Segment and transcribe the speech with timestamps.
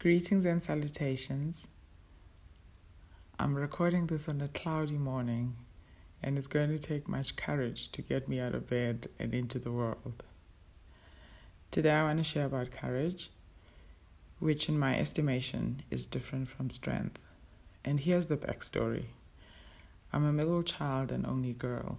[0.00, 1.66] Greetings and salutations.
[3.36, 5.56] I'm recording this on a cloudy morning,
[6.22, 9.58] and it's going to take much courage to get me out of bed and into
[9.58, 10.22] the world.
[11.72, 13.32] Today, I want to share about courage,
[14.38, 17.18] which, in my estimation, is different from strength.
[17.84, 19.06] And here's the backstory
[20.12, 21.98] I'm a middle child and only girl,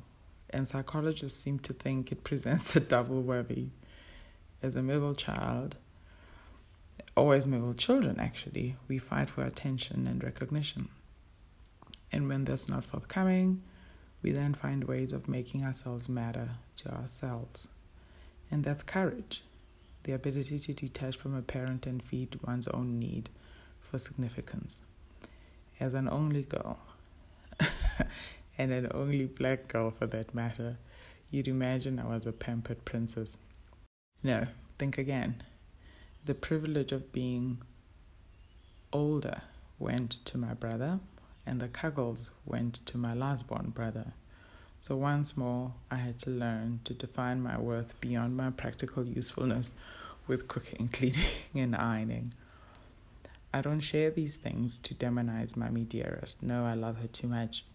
[0.50, 3.71] and psychologists seem to think it presents a double whammy.
[4.63, 5.75] As a middle child,
[7.16, 10.89] always middle children, actually, we fight for attention and recognition.
[12.11, 13.61] And when that's not forthcoming,
[14.21, 17.68] we then find ways of making ourselves matter to ourselves.
[18.51, 19.43] And that's courage
[20.04, 23.29] the ability to detach from a parent and feed one's own need
[23.79, 24.81] for significance.
[25.79, 26.79] As an only girl,
[28.57, 30.78] and an only black girl for that matter,
[31.29, 33.38] you'd imagine I was a pampered princess.
[34.23, 34.47] No,
[34.78, 35.44] think again
[36.30, 37.58] the privilege of being
[38.94, 39.42] older
[39.80, 41.00] went to my brother,
[41.44, 44.14] and the cuddles went to my last born brother.
[44.80, 49.73] So once more, I had to learn to define my worth beyond my practical usefulness
[50.28, 51.23] with cooking, cleaning,
[51.56, 52.36] and ironing.
[53.52, 56.44] I don't share these things to demonize Mommy Dearest.
[56.44, 57.66] No, I love her too much.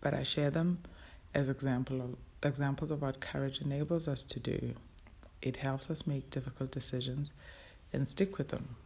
[0.00, 0.78] But I share them
[1.34, 4.74] as example of, examples of what courage enables us to do
[5.42, 7.32] it helps us make difficult decisions
[7.92, 8.76] and stick with them,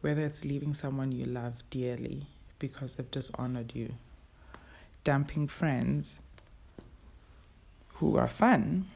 [0.00, 2.26] whether it's leaving someone you love dearly
[2.58, 3.92] because they've dishonored you,
[5.04, 6.20] dumping friends
[7.94, 8.86] who are fun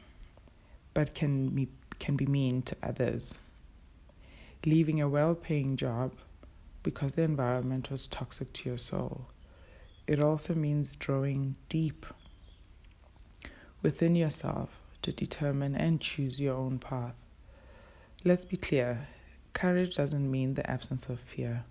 [0.93, 1.67] but can be,
[1.99, 3.35] can be mean to others,
[4.65, 6.13] leaving a well paying job
[6.81, 9.25] because the environment was toxic to your soul.
[10.07, 12.05] It also means drawing deep
[13.81, 17.13] within yourself to determine and choose your own path.
[18.23, 19.07] Let's be clear
[19.53, 21.63] courage doesn't mean the absence of fear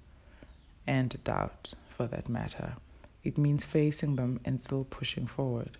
[0.86, 2.74] and doubt, for that matter.
[3.24, 5.78] It means facing them and still pushing forward.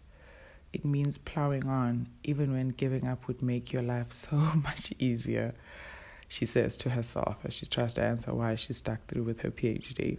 [0.73, 5.55] It means plowing on, even when giving up would make your life so much easier,
[6.27, 9.53] she says to herself as she tries to answer why she stuck through with her
[9.53, 10.19] PhD.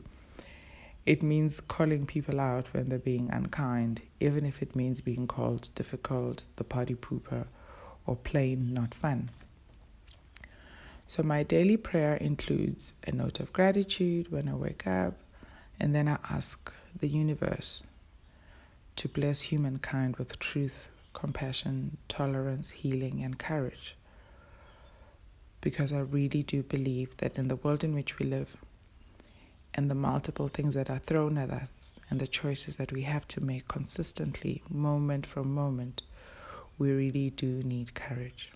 [1.06, 5.70] It means calling people out when they're being unkind, even if it means being called
[5.76, 7.46] difficult, the party pooper,
[8.08, 9.30] or plain not fun.
[11.08, 15.14] So, my daily prayer includes a note of gratitude when I wake up,
[15.80, 17.84] and then I ask the universe
[18.96, 23.96] to bless humankind with truth, compassion, tolerance, healing, and courage.
[25.62, 28.58] Because I really do believe that in the world in which we live,
[29.76, 33.28] and the multiple things that are thrown at us and the choices that we have
[33.28, 36.02] to make consistently, moment from moment,
[36.78, 38.52] we really do need courage.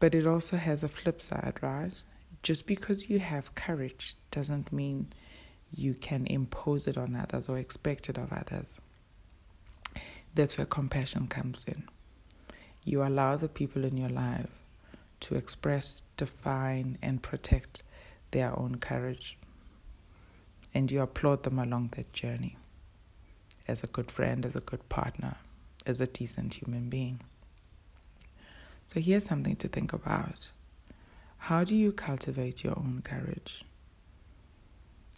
[0.00, 1.92] But it also has a flip side, right?
[2.42, 5.12] Just because you have courage doesn't mean
[5.74, 8.80] you can impose it on others or expect it of others.
[10.34, 11.84] That's where compassion comes in.
[12.82, 14.50] You allow the people in your life
[15.20, 17.82] to express, define, and protect
[18.34, 19.38] their own courage.
[20.74, 22.56] And you applaud them along that journey
[23.66, 25.36] as a good friend, as a good partner,
[25.86, 27.20] as a decent human being.
[28.88, 30.48] So here's something to think about.
[31.38, 33.64] How do you cultivate your own courage?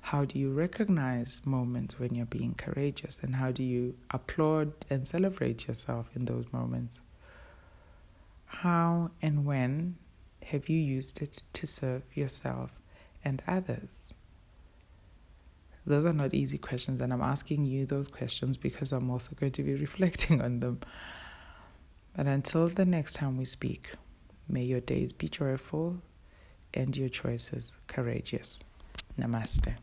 [0.02, 3.18] How do you recognize moments when you're being courageous?
[3.20, 7.00] And how do you applaud and celebrate yourself in those moments?
[8.44, 9.96] How and when
[10.42, 12.70] have you used it to serve yourself
[13.26, 14.14] and others?
[15.84, 19.52] Those are not easy questions, and I'm asking you those questions because I'm also going
[19.52, 20.80] to be reflecting on them.
[22.16, 23.90] But until the next time we speak,
[24.48, 26.00] may your days be joyful
[26.72, 28.60] and your choices courageous.
[29.18, 29.74] Namaste.